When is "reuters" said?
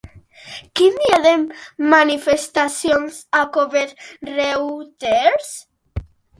4.33-5.57